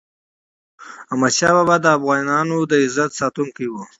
احمد 1.11 1.33
شاه 1.37 1.53
بابا 1.57 1.75
د 1.81 1.85
افغانانو 1.97 2.57
د 2.71 2.73
عزت 2.83 3.11
ساتونکی 3.19 3.65
و. 3.69 3.73